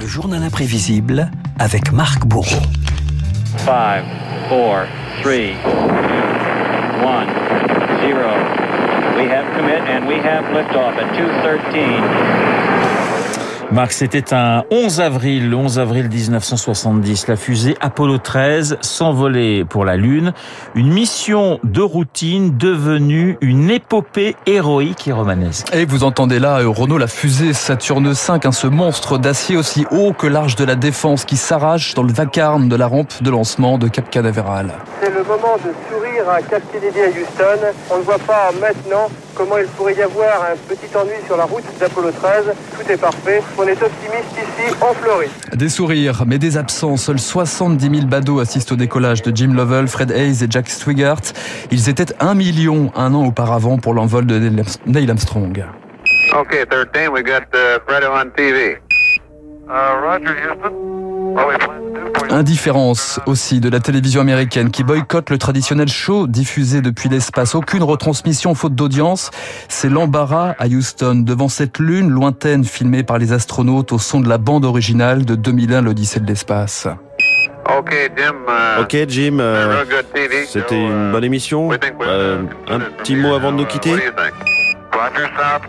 Le 0.00 0.06
journal 0.06 0.42
imprévisible 0.42 1.30
avec 1.58 1.92
Marc 1.92 2.24
Bourreau. 2.24 2.62
5, 3.58 4.02
4, 4.48 4.86
3, 5.20 5.32
2, 5.34 5.52
1, 7.04 7.26
0. 8.00 8.60
We 9.16 9.28
have 9.28 9.44
commit 9.54 9.82
and 9.86 10.08
we 10.08 10.14
have 10.14 10.46
liftoff 10.54 10.96
at 10.96 11.14
213. 11.14 12.49
Marc, 13.72 13.92
c'était 13.92 14.34
un 14.34 14.64
11 14.72 15.00
avril, 15.00 15.48
le 15.48 15.54
11 15.54 15.78
avril 15.78 16.08
1970. 16.08 17.28
La 17.28 17.36
fusée 17.36 17.76
Apollo 17.80 18.18
13 18.18 18.78
s'envolait 18.80 19.64
pour 19.64 19.84
la 19.84 19.96
Lune. 19.96 20.32
Une 20.74 20.92
mission 20.92 21.60
de 21.62 21.80
routine 21.80 22.58
devenue 22.58 23.38
une 23.40 23.70
épopée 23.70 24.34
héroïque 24.46 25.06
et 25.06 25.12
romanesque. 25.12 25.68
Et 25.72 25.84
vous 25.84 26.02
entendez 26.02 26.40
là, 26.40 26.58
euh, 26.58 26.68
Renault, 26.68 26.98
la 26.98 27.06
fusée 27.06 27.52
Saturne 27.52 28.12
5, 28.12 28.44
hein, 28.44 28.50
ce 28.50 28.66
monstre 28.66 29.18
d'acier 29.18 29.56
aussi 29.56 29.86
haut 29.92 30.12
que 30.12 30.26
l'arche 30.26 30.56
de 30.56 30.64
la 30.64 30.74
défense 30.74 31.24
qui 31.24 31.36
s'arrache 31.36 31.94
dans 31.94 32.02
le 32.02 32.12
vacarme 32.12 32.68
de 32.68 32.74
la 32.74 32.88
rampe 32.88 33.22
de 33.22 33.30
lancement 33.30 33.78
de 33.78 33.86
Cap 33.86 34.10
Canaveral. 34.10 34.72
C'est 35.00 35.10
le 35.10 35.22
moment 35.22 35.56
de 35.64 35.72
sourire 35.88 36.28
à 36.28 36.42
Cap 36.42 36.62
Kennedy 36.72 37.02
à 37.02 37.08
Houston. 37.08 37.66
On 37.92 37.98
ne 37.98 38.02
voit 38.02 38.18
pas 38.18 38.50
maintenant 38.60 39.06
comment 39.40 39.56
il 39.56 39.66
pourrait 39.68 39.94
y 39.94 40.02
avoir 40.02 40.42
un 40.52 40.56
petit 40.68 40.94
ennui 40.94 41.14
sur 41.26 41.36
la 41.36 41.44
route 41.44 41.64
d'Apollo 41.78 42.10
13. 42.10 42.52
Tout 42.78 42.92
est 42.92 42.96
parfait. 42.98 43.42
On 43.56 43.62
est 43.62 43.82
optimiste 43.82 44.32
ici 44.36 44.74
en 44.82 44.92
Floride. 44.92 45.30
Des 45.54 45.70
sourires, 45.70 46.24
mais 46.26 46.38
des 46.38 46.58
absents. 46.58 46.98
Seuls 46.98 47.18
70 47.18 47.90
000 47.90 48.06
badauds 48.06 48.40
assistent 48.40 48.72
au 48.72 48.76
décollage 48.76 49.22
de 49.22 49.34
Jim 49.34 49.54
Lovell, 49.54 49.88
Fred 49.88 50.10
Hayes 50.10 50.44
et 50.44 50.46
Jack 50.50 50.68
Swigart. 50.68 51.22
Ils 51.70 51.88
étaient 51.88 52.14
un 52.20 52.34
million 52.34 52.92
un 52.94 53.14
an 53.14 53.24
auparavant 53.24 53.78
pour 53.78 53.94
l'envol 53.94 54.26
de 54.26 54.38
Neil 54.86 55.08
Armstrong. 55.08 55.64
Okay, 56.34 56.66
13, 56.66 57.08
we 57.08 57.22
got 57.22 57.42
uh, 57.54 57.80
Fredo 57.86 58.12
on 58.12 58.30
TV. 58.36 58.76
Uh, 59.68 60.00
Roger, 60.02 60.36
Houston. 60.36 61.34
We 61.34 61.89
Indifférence 62.30 63.18
aussi 63.26 63.60
de 63.60 63.68
la 63.68 63.80
télévision 63.80 64.20
américaine 64.20 64.70
qui 64.70 64.84
boycotte 64.84 65.30
le 65.30 65.38
traditionnel 65.38 65.88
show 65.88 66.28
diffusé 66.28 66.80
depuis 66.80 67.08
l'espace. 67.08 67.54
Aucune 67.54 67.82
retransmission 67.82 68.54
faute 68.54 68.74
d'audience. 68.74 69.30
C'est 69.68 69.88
l'embarras 69.88 70.54
à 70.58 70.68
Houston 70.68 71.22
devant 71.26 71.48
cette 71.48 71.78
lune 71.78 72.08
lointaine 72.08 72.64
filmée 72.64 73.02
par 73.02 73.18
les 73.18 73.32
astronautes 73.32 73.92
au 73.92 73.98
son 73.98 74.20
de 74.20 74.28
la 74.28 74.38
bande 74.38 74.64
originale 74.64 75.24
de 75.24 75.34
2001 75.34 75.82
l'Odyssée 75.82 76.20
de 76.20 76.26
l'espace. 76.26 76.86
Okay, 77.78 78.08
Jim. 78.16 78.34
Ok 78.80 78.96
Jim, 79.08 79.38
euh, 79.40 79.84
TV. 80.12 80.46
c'était 80.46 80.80
une 80.80 81.12
bonne 81.12 81.24
émission. 81.24 81.70
Euh, 82.02 82.42
uh, 82.42 82.72
un 82.72 82.80
petit 82.80 83.16
mot 83.16 83.34
avant 83.34 83.52
de 83.52 83.58
nous 83.58 83.62
What 83.64 83.68
quitter 83.68 83.96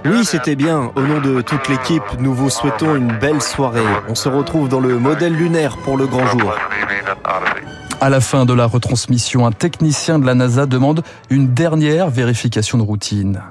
Oui, 0.06 0.26
c'était 0.26 0.56
bien. 0.56 0.92
Au 0.96 1.02
nom 1.02 1.20
de 1.20 1.42
toute 1.42 1.68
l'équipe, 1.68 2.04
nous 2.20 2.34
vous 2.34 2.50
souhaitons 2.50 2.96
une 2.96 3.18
belle 3.20 3.42
soirée. 3.42 3.82
On 4.08 4.16
se 4.16 4.30
retrouve 4.30 4.70
dans 4.70 4.80
le 4.80 4.98
modèle 4.98 5.34
lunaire 5.34 5.78
pour 5.78 5.98
le 5.98 6.08
grand 6.08 6.26
jour. 6.28 6.54
À 8.00 8.10
la 8.10 8.20
fin 8.20 8.46
de 8.46 8.54
la 8.54 8.66
retransmission, 8.66 9.46
un 9.46 9.52
technicien 9.52 10.18
de 10.18 10.26
la 10.26 10.34
NASA 10.34 10.66
demande 10.66 11.04
une 11.30 11.54
dernière 11.54 12.10
vérification 12.10 12.78
de 12.78 12.84
routine. 12.84 13.42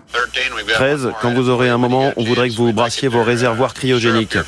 13, 0.74 1.12
quand 1.22 1.32
vous 1.32 1.48
aurez 1.48 1.68
un 1.68 1.78
moment, 1.78 2.12
on 2.16 2.24
voudrait 2.24 2.48
que 2.48 2.56
vous 2.56 2.72
brassiez 2.72 3.08
vos 3.08 3.22
réservoirs 3.22 3.74
cryogéniques. 3.74 4.38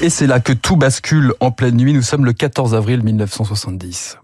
Et 0.00 0.10
c'est 0.10 0.26
là 0.26 0.40
que 0.40 0.52
tout 0.52 0.76
bascule 0.76 1.32
en 1.40 1.50
pleine 1.50 1.76
nuit. 1.76 1.94
Nous 1.94 2.02
sommes 2.02 2.24
le 2.24 2.32
14 2.32 2.74
avril 2.74 3.02
1970. 3.02 4.18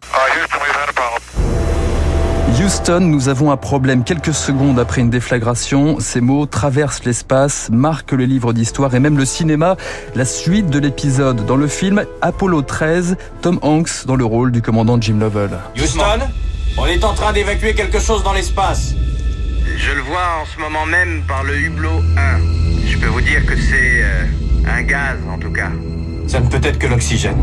Houston, 2.64 3.00
nous 3.00 3.28
avons 3.28 3.50
un 3.50 3.56
problème. 3.56 4.05
Quelques 4.05 4.32
secondes 4.32 4.78
après 4.78 5.00
une 5.00 5.10
déflagration, 5.10 5.98
ces 5.98 6.20
mots 6.20 6.46
traversent 6.46 7.04
l'espace, 7.04 7.69
marquent 7.72 8.12
le 8.12 8.24
livre 8.24 8.52
d'histoire 8.52 8.94
et 8.94 9.00
même 9.00 9.19
le 9.19 9.24
cinéma. 9.24 9.77
La 10.14 10.24
suite 10.24 10.70
de 10.70 10.78
l'épisode 10.78 11.44
dans 11.44 11.56
le 11.56 11.66
film 11.66 12.04
Apollo 12.20 12.62
13, 12.62 13.16
Tom 13.41 13.58
Hanks 13.62 14.06
dans 14.06 14.14
le 14.14 14.24
rôle 14.24 14.52
du 14.52 14.62
commandant 14.62 15.00
Jim 15.00 15.16
Lovell. 15.19 15.50
Houston, 15.76 16.20
on 16.78 16.87
est 16.87 17.03
en 17.03 17.14
train 17.14 17.32
d'évacuer 17.32 17.75
quelque 17.75 17.98
chose 17.98 18.22
dans 18.22 18.32
l'espace. 18.32 18.94
Je 19.76 19.92
le 19.92 20.03
vois 20.03 20.41
en 20.41 20.47
ce 20.47 20.60
moment 20.60 20.87
même 20.87 21.22
par 21.26 21.42
le 21.42 21.58
hublot 21.58 22.00
1. 22.16 22.87
Je 22.87 22.97
peux 22.97 23.08
vous 23.08 23.22
dire 23.22 23.44
que 23.44 23.56
c'est 23.56 24.04
euh, 24.04 24.25
un 24.69 24.82
gaz 24.82 25.19
en 25.28 25.38
tout 25.38 25.53
cas. 25.53 25.72
Ça 26.28 26.38
ne 26.38 26.47
peut 26.48 26.60
être 26.62 26.78
que 26.78 26.87
l'oxygène. 26.87 27.42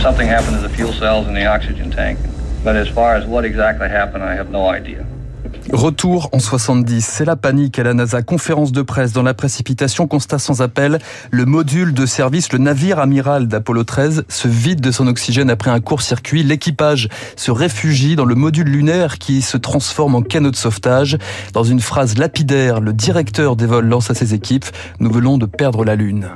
Something 0.00 0.30
happened 0.30 0.62
to 0.62 0.66
the 0.66 0.72
fuel 0.74 0.94
cells 0.94 1.28
in 1.28 1.34
the 1.34 1.46
oxygen 1.46 1.90
tank. 1.90 2.16
But 2.62 2.76
as 2.76 2.88
far 2.88 3.14
as 3.14 3.26
what 3.26 3.44
exactly 3.44 3.88
happened, 3.88 4.22
I 4.22 4.38
have 4.38 4.50
no 4.50 4.68
idea. 4.68 5.06
Retour 5.72 6.28
en 6.32 6.40
70, 6.40 7.00
c'est 7.00 7.24
la 7.24 7.36
panique 7.36 7.78
à 7.78 7.84
la 7.84 7.94
NASA. 7.94 8.22
Conférence 8.22 8.72
de 8.72 8.82
presse 8.82 9.12
dans 9.12 9.22
la 9.22 9.34
précipitation, 9.34 10.06
constat 10.06 10.38
sans 10.38 10.62
appel. 10.62 10.98
Le 11.30 11.46
module 11.46 11.94
de 11.94 12.06
service, 12.06 12.52
le 12.52 12.58
navire 12.58 12.98
amiral 12.98 13.46
d'Apollo 13.46 13.84
13, 13.84 14.24
se 14.28 14.48
vide 14.48 14.80
de 14.80 14.90
son 14.90 15.06
oxygène 15.06 15.48
après 15.48 15.70
un 15.70 15.80
court-circuit. 15.80 16.42
L'équipage 16.42 17.08
se 17.36 17.50
réfugie 17.50 18.16
dans 18.16 18.24
le 18.24 18.34
module 18.34 18.68
lunaire 18.68 19.18
qui 19.18 19.42
se 19.42 19.56
transforme 19.56 20.14
en 20.16 20.22
canot 20.22 20.50
de 20.50 20.56
sauvetage. 20.56 21.18
Dans 21.52 21.64
une 21.64 21.80
phrase 21.80 22.18
lapidaire, 22.18 22.80
le 22.80 22.92
directeur 22.92 23.56
des 23.56 23.66
vols 23.66 23.86
lance 23.86 24.10
à 24.10 24.14
ses 24.14 24.34
équipes 24.34 24.66
Nous 24.98 25.10
venons 25.10 25.38
de 25.38 25.46
perdre 25.46 25.84
la 25.84 25.94
Lune. 25.94 26.30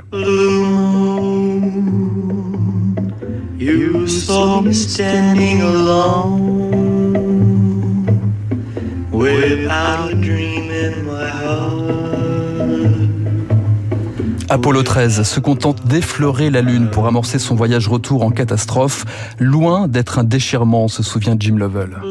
Apollo 14.49 14.83
13 14.83 15.23
se 15.23 15.39
contente 15.39 15.87
d'effleurer 15.87 16.49
la 16.49 16.61
Lune 16.61 16.89
pour 16.91 17.07
amorcer 17.07 17.39
son 17.39 17.55
voyage 17.55 17.87
retour 17.87 18.23
en 18.23 18.31
catastrophe, 18.31 19.05
loin 19.39 19.87
d'être 19.87 20.19
un 20.19 20.23
déchirement, 20.23 20.87
se 20.87 21.01
souvient 21.01 21.35
Jim 21.39 21.55
Lovell. 21.57 22.01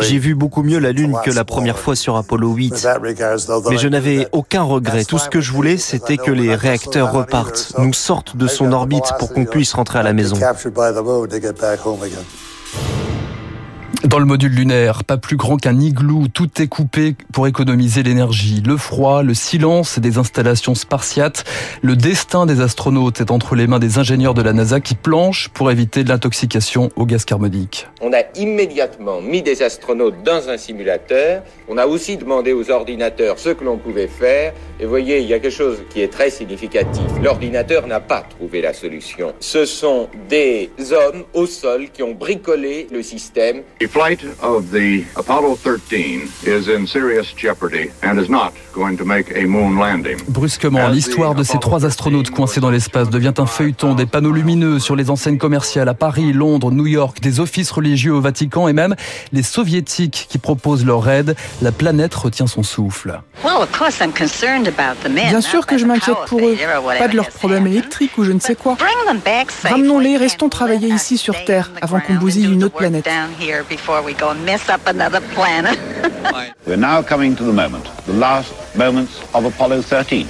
J'ai 0.00 0.18
vu 0.18 0.34
beaucoup 0.34 0.62
mieux 0.62 0.78
la 0.78 0.92
Lune 0.92 1.16
que 1.24 1.30
la 1.30 1.44
première 1.44 1.78
fois 1.78 1.96
sur 1.96 2.16
Apollo 2.16 2.52
8. 2.52 2.88
Mais 3.70 3.78
je 3.78 3.88
n'avais 3.88 4.28
aucun 4.32 4.62
regret. 4.62 5.04
Tout 5.04 5.18
ce 5.18 5.28
que 5.28 5.40
je 5.40 5.52
voulais, 5.52 5.76
c'était 5.76 6.16
que 6.16 6.30
les 6.30 6.54
réacteurs 6.54 7.12
repartent, 7.12 7.72
nous 7.78 7.92
sortent 7.92 8.36
de 8.36 8.46
son 8.46 8.72
orbite 8.72 9.12
pour 9.18 9.32
qu'on 9.32 9.44
puisse 9.44 9.72
rentrer 9.72 9.98
à 9.98 10.02
la 10.02 10.12
maison. 10.12 10.36
Dans 14.06 14.20
le 14.20 14.24
module 14.24 14.52
lunaire, 14.52 15.02
pas 15.02 15.16
plus 15.16 15.34
grand 15.34 15.56
qu'un 15.56 15.80
igloo, 15.80 16.28
tout 16.32 16.62
est 16.62 16.68
coupé 16.68 17.16
pour 17.32 17.48
économiser 17.48 18.04
l'énergie. 18.04 18.62
Le 18.64 18.76
froid, 18.76 19.24
le 19.24 19.34
silence 19.34 19.98
des 19.98 20.16
installations 20.16 20.76
spartiates. 20.76 21.42
Le 21.82 21.96
destin 21.96 22.46
des 22.46 22.60
astronautes 22.60 23.20
est 23.20 23.32
entre 23.32 23.56
les 23.56 23.66
mains 23.66 23.80
des 23.80 23.98
ingénieurs 23.98 24.34
de 24.34 24.42
la 24.42 24.52
NASA 24.52 24.78
qui 24.78 24.94
planchent 24.94 25.48
pour 25.48 25.72
éviter 25.72 26.04
l'intoxication 26.04 26.90
au 26.94 27.04
gaz 27.04 27.24
carbonique. 27.24 27.88
On 28.00 28.12
a 28.12 28.22
immédiatement 28.36 29.20
mis 29.20 29.42
des 29.42 29.64
astronautes 29.64 30.22
dans 30.22 30.50
un 30.50 30.56
simulateur. 30.56 31.42
On 31.68 31.76
a 31.76 31.86
aussi 31.86 32.16
demandé 32.16 32.52
aux 32.52 32.70
ordinateurs 32.70 33.40
ce 33.40 33.48
que 33.48 33.64
l'on 33.64 33.76
pouvait 33.76 34.06
faire. 34.06 34.52
Et 34.78 34.84
vous 34.84 34.90
voyez, 34.90 35.18
il 35.18 35.26
y 35.26 35.34
a 35.34 35.40
quelque 35.40 35.52
chose 35.52 35.78
qui 35.90 36.00
est 36.00 36.12
très 36.12 36.30
significatif. 36.30 37.02
L'ordinateur 37.24 37.88
n'a 37.88 37.98
pas 37.98 38.20
trouvé 38.20 38.60
la 38.60 38.72
solution. 38.72 39.32
Ce 39.40 39.64
sont 39.64 40.08
des 40.28 40.70
hommes 40.92 41.24
au 41.34 41.46
sol 41.46 41.88
qui 41.92 42.04
ont 42.04 42.14
bricolé 42.14 42.86
le 42.92 43.02
système. 43.02 43.62
Flight 43.96 44.22
of 44.42 44.70
the 44.72 45.04
Apollo 45.16 45.56
13 45.56 46.28
is 46.44 46.68
in 46.68 46.86
serious 46.86 47.32
jeopardy 47.34 47.90
and 48.02 48.18
is 48.18 48.28
not 48.28 48.52
going 48.74 48.94
to 48.98 49.06
make 49.06 49.32
a 49.34 49.46
moon 49.46 49.78
landing. 49.78 50.18
Brusquement, 50.28 50.88
l'histoire 50.88 51.34
de 51.34 51.42
ces 51.42 51.58
trois 51.58 51.86
astronautes 51.86 52.30
coincés 52.30 52.60
dans 52.60 52.68
l'espace 52.68 53.08
devient 53.08 53.32
un 53.38 53.46
feuilleton, 53.46 53.94
des 53.94 54.04
panneaux 54.04 54.32
lumineux 54.32 54.78
sur 54.80 54.96
les 54.96 55.08
enseignes 55.08 55.38
commerciales 55.38 55.88
à 55.88 55.94
Paris, 55.94 56.34
Londres, 56.34 56.70
New 56.70 56.86
York, 56.86 57.20
des 57.22 57.40
offices 57.40 57.70
religieux 57.70 58.12
au 58.12 58.20
Vatican 58.20 58.68
et 58.68 58.74
même 58.74 58.94
les 59.32 59.42
soviétiques 59.42 60.26
qui 60.28 60.36
proposent 60.36 60.84
leur 60.84 61.08
aide. 61.08 61.34
La 61.62 61.72
planète 61.72 62.14
retient 62.14 62.46
son 62.46 62.62
souffle. 62.62 63.18
Bien 65.14 65.40
sûr 65.40 65.66
que 65.66 65.78
je 65.78 65.86
m'inquiète 65.86 66.16
pour 66.26 66.40
eux. 66.40 66.56
Pas 66.98 67.08
de 67.08 67.16
leurs 67.16 67.30
problèmes 67.30 67.66
électriques 67.66 68.18
ou 68.18 68.24
je 68.24 68.32
ne 68.32 68.40
sais 68.40 68.56
quoi. 68.56 68.76
Ramenons-les, 69.64 70.18
restons 70.18 70.50
travailler 70.50 70.88
ici 70.88 71.16
sur 71.16 71.42
Terre 71.46 71.70
avant 71.80 72.00
qu'on 72.00 72.14
bousille 72.14 72.52
une 72.52 72.64
autre 72.64 72.76
planète. 72.76 73.08
We're 76.66 76.76
now 76.76 77.02
coming 77.02 77.36
to 77.36 77.44
the 77.44 77.52
moment, 77.52 77.84
the 78.06 78.12
last 78.12 78.52
moments 78.74 79.22
of 79.32 79.44
Apollo 79.44 79.82
13. 79.82 80.26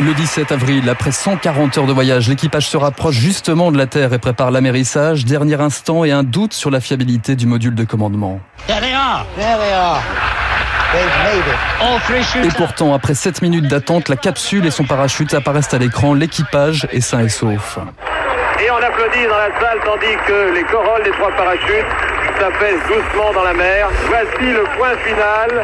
Le 0.00 0.12
17 0.12 0.50
avril, 0.50 0.88
après 0.88 1.12
140 1.12 1.78
heures 1.78 1.86
de 1.86 1.92
voyage, 1.92 2.28
l'équipage 2.28 2.66
se 2.66 2.76
rapproche 2.76 3.14
justement 3.14 3.70
de 3.70 3.78
la 3.78 3.86
Terre 3.86 4.12
et 4.12 4.18
prépare 4.18 4.50
l'amérissage. 4.50 5.24
Dernier 5.24 5.60
instant 5.60 6.04
et 6.04 6.10
un 6.10 6.24
doute 6.24 6.52
sur 6.52 6.70
la 6.70 6.80
fiabilité 6.80 7.36
du 7.36 7.46
module 7.46 7.76
de 7.76 7.84
commandement. 7.84 8.40
Et 12.44 12.48
pourtant, 12.56 12.92
après 12.92 13.14
7 13.14 13.42
minutes 13.42 13.68
d'attente, 13.68 14.08
la 14.08 14.16
capsule 14.16 14.66
et 14.66 14.72
son 14.72 14.84
parachute 14.84 15.32
apparaissent 15.34 15.74
à 15.74 15.78
l'écran. 15.78 16.14
L'équipage 16.14 16.88
est 16.90 17.00
sain 17.00 17.20
et 17.20 17.28
sauf. 17.28 17.78
Et 18.60 18.70
on 18.70 18.76
applaudit 18.76 19.26
dans 19.28 19.38
la 19.38 19.60
salle 19.60 19.78
tandis 19.84 20.16
que 20.26 20.54
les 20.54 20.64
corolles 20.64 21.04
des 21.04 21.12
trois 21.12 21.30
parachutes 21.36 21.86
s'apaise 22.38 22.78
doucement 22.88 23.32
dans 23.32 23.44
la 23.44 23.54
mer. 23.54 23.88
Voici 24.08 24.52
le 24.52 24.64
point 24.76 24.96
final 25.04 25.62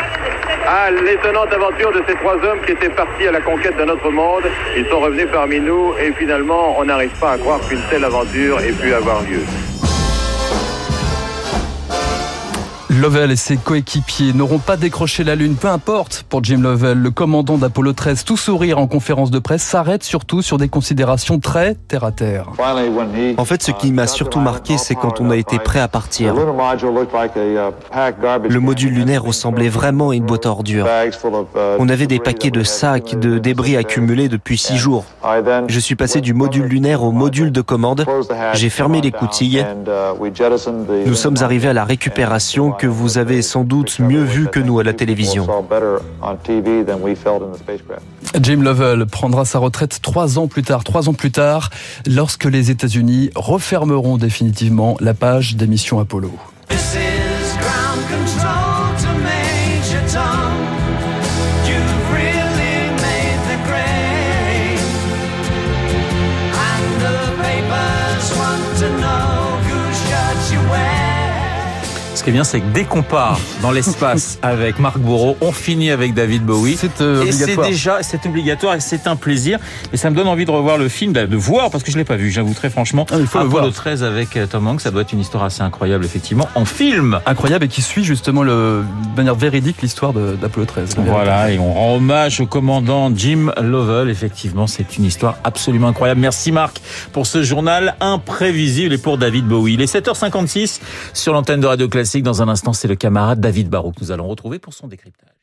à 0.67 0.91
l'étonnante 0.91 1.53
aventure 1.53 1.93
de 1.93 2.03
ces 2.07 2.15
trois 2.15 2.35
hommes 2.35 2.61
qui 2.65 2.73
étaient 2.73 2.91
partis 2.91 3.27
à 3.27 3.33
la 3.33 3.41
conquête 3.41 3.77
d'un 3.77 3.89
autre 3.89 4.11
monde. 4.11 4.45
Ils 4.77 4.87
sont 4.87 5.01
revenus 5.01 5.29
parmi 5.33 5.61
nous 5.61 5.95
et 6.01 6.13
finalement, 6.13 6.77
on 6.79 6.85
n'arrive 6.85 7.17
pas 7.21 7.33
à 7.33 7.39
croire 7.39 7.61
qu'une 7.69 7.83
telle 7.91 8.05
aventure 8.05 8.61
ait 8.61 8.73
pu 8.73 8.93
avoir 8.93 9.23
lieu. 9.23 9.41
Lovell 13.01 13.31
et 13.31 13.37
ses 13.37 13.57
coéquipiers 13.57 14.35
n'auront 14.35 14.59
pas 14.59 14.77
décroché 14.77 15.25
la 15.25 15.35
Lune, 15.35 15.55
peu 15.55 15.69
importe 15.69 16.27
pour 16.29 16.45
Jim 16.45 16.61
Lovell, 16.61 16.99
le 16.99 17.11
commandant 17.11 17.57
d'Apollo 17.57 17.95
13, 17.95 18.25
tout 18.25 18.37
sourire 18.37 18.79
en 18.79 18.87
conférence 18.87 19.31
de 19.31 19.39
presse, 19.39 19.63
s'arrête 19.63 20.05
surtout 20.05 20.43
sur 20.43 20.59
des 20.59 20.69
considérations 20.69 21.39
très 21.39 21.77
terre 21.89 22.05
à 22.05 22.13
terre. 22.13 22.51
En 23.39 23.45
fait, 23.47 23.63
ce 23.63 23.71
qui 23.71 23.93
m'a 23.93 24.07
surtout 24.07 24.41
marqué, 24.41 24.77
c'est 24.77 24.95
quand 24.95 25.23
on 25.23 25.31
a 25.31 25.37
été 25.37 25.59
prêt 25.59 25.81
à 25.81 25.89
partir. 25.89 26.35
Le 26.35 26.45
module 28.59 28.93
lunaire 28.93 29.23
ressemblait 29.23 29.71
vraiment 29.71 30.11
à 30.11 30.15
une 30.15 30.27
boîte 30.27 30.45
à 30.45 30.51
ordures. 30.51 30.87
On 31.79 31.89
avait 31.89 32.07
des 32.07 32.19
paquets 32.19 32.51
de 32.51 32.63
sacs, 32.63 33.19
de 33.19 33.39
débris 33.39 33.79
accumulés 33.79 34.29
depuis 34.29 34.59
six 34.59 34.77
jours. 34.77 35.07
Je 35.69 35.81
suis 35.81 35.97
passé 35.97 36.21
du 36.21 36.35
module 36.35 36.67
lunaire 36.67 37.03
au 37.03 37.13
module 37.13 37.51
de 37.51 37.63
commande. 37.63 38.05
J'ai 38.53 38.69
fermé 38.69 39.01
les 39.01 39.11
coutilles. 39.11 39.65
Nous 41.07 41.15
sommes 41.15 41.37
arrivés 41.41 41.69
à 41.69 41.73
la 41.73 41.85
récupération 41.85 42.73
que 42.73 42.90
vous 42.91 43.19
avez 43.19 43.43
sans 43.43 43.65
doute 43.65 43.99
mieux 44.01 44.23
vu 44.23 44.49
que 44.49 44.61
nous 44.61 44.79
à 44.79 44.85
la 44.85 44.93
télévision. 44.93 45.47
Jim 48.41 48.63
Lovell 48.63 49.07
prendra 49.07 49.45
sa 49.45 49.59
retraite 49.59 50.01
trois 50.03 50.39
ans 50.39 50.49
plus 50.49 50.63
tard, 50.63 50.85
trois 50.85 51.09
ans 51.09 51.15
plus 51.15 51.31
tard, 51.31 51.71
lorsque 52.07 52.45
les 52.45 52.71
États-Unis 52.71 53.31
refermeront 53.35 54.19
définitivement 54.19 54.97
la 55.01 55.15
page 55.15 55.57
des 55.57 55.67
missions 55.67 55.99
Apollo. 55.99 56.33
Ce 72.21 72.25
qui 72.25 72.29
est 72.29 72.35
bien, 72.35 72.45
c'est 72.45 72.61
que 72.61 72.67
dès 72.75 72.85
qu'on 72.85 73.03
part 73.03 73.41
dans 73.63 73.71
l'espace 73.71 74.39
avec 74.43 74.79
Marc 74.79 74.99
Bourreau, 74.99 75.39
on 75.41 75.53
finit 75.53 75.91
avec 75.91 76.13
David 76.13 76.45
Bowie. 76.45 76.77
C'est 76.77 77.01
euh, 77.01 77.23
et 77.25 77.33
c'est 77.33 77.45
obligatoire. 77.45 77.67
déjà, 77.67 78.03
c'est 78.03 78.27
obligatoire 78.27 78.75
et 78.75 78.81
c'est 78.81 79.07
un 79.07 79.17
plaisir. 79.17 79.59
Et 79.95 79.97
ça 79.97 80.11
me 80.11 80.17
donne 80.17 80.29
envie 80.29 80.45
de 80.45 80.51
revoir 80.51 80.77
le 80.77 80.91
film, 80.91 81.15
de 81.15 81.35
voir 81.35 81.71
parce 81.71 81.83
que 81.83 81.91
je 81.91 81.97
l'ai 81.97 82.05
pas 82.05 82.17
vu. 82.17 82.31
J'avoue 82.31 82.53
très 82.53 82.69
franchement. 82.69 83.07
Ah, 83.11 83.17
il 83.19 83.27
faut 83.27 83.39
le 83.39 83.47
voir. 83.47 83.73
13 83.73 84.05
avec 84.05 84.37
euh, 84.37 84.47
Tom 84.47 84.67
Hanks, 84.67 84.83
ça 84.83 84.91
doit 84.91 85.01
être 85.01 85.15
une 85.15 85.21
histoire 85.21 85.45
assez 85.45 85.63
incroyable 85.63 86.05
effectivement 86.05 86.47
en 86.55 86.67
film. 86.67 87.21
Incroyable 87.25 87.65
et 87.65 87.69
qui 87.69 87.81
suit 87.81 88.05
justement 88.05 88.43
le, 88.43 88.85
de 89.13 89.17
manière 89.17 89.35
véridique 89.35 89.81
l'histoire 89.81 90.13
d'Apollo 90.13 90.67
13. 90.67 90.97
Voilà, 90.99 91.51
et 91.51 91.59
on 91.59 91.73
rend 91.73 91.97
hommage 91.97 92.43
au 92.43 92.47
commandant 92.47 93.11
Jim 93.17 93.51
Lovell. 93.63 94.11
Effectivement, 94.11 94.67
c'est 94.67 94.99
une 94.99 95.07
histoire 95.07 95.39
absolument 95.43 95.89
incroyable. 95.89 96.21
Merci 96.21 96.53
Marc 96.53 96.83
pour 97.15 97.27
ce 97.27 97.43
journal 97.43 97.95
imprévisible 98.01 98.93
et 98.93 98.99
pour 98.99 99.17
David 99.17 99.47
Bowie. 99.47 99.73
Il 99.73 99.81
est 99.81 99.91
7h56 99.91 100.81
sur 101.15 101.33
l'antenne 101.33 101.61
de 101.61 101.67
Radio 101.67 101.89
Dans 102.19 102.43
un 102.43 102.49
instant, 102.49 102.73
c'est 102.73 102.89
le 102.89 102.97
camarade 102.97 103.41
David 103.41 103.69
Barrault 103.69 103.93
que 103.93 104.01
nous 104.01 104.11
allons 104.11 104.27
retrouver 104.27 104.59
pour 104.59 104.75
son 104.75 104.89
décryptage. 104.89 105.40